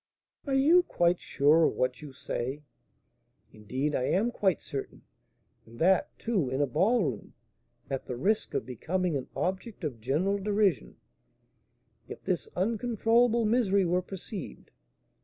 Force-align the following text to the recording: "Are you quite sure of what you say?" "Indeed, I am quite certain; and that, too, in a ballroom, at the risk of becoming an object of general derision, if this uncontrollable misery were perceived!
"Are 0.47 0.55
you 0.55 0.81
quite 0.81 1.19
sure 1.19 1.65
of 1.65 1.75
what 1.75 2.01
you 2.01 2.11
say?" 2.11 2.63
"Indeed, 3.53 3.93
I 3.93 4.05
am 4.05 4.31
quite 4.31 4.59
certain; 4.59 5.03
and 5.63 5.77
that, 5.77 6.17
too, 6.17 6.49
in 6.49 6.59
a 6.59 6.65
ballroom, 6.65 7.35
at 7.87 8.07
the 8.07 8.15
risk 8.17 8.55
of 8.55 8.65
becoming 8.65 9.15
an 9.15 9.27
object 9.35 9.83
of 9.83 10.01
general 10.01 10.39
derision, 10.39 10.95
if 12.07 12.23
this 12.23 12.49
uncontrollable 12.55 13.45
misery 13.45 13.85
were 13.85 14.01
perceived! 14.01 14.71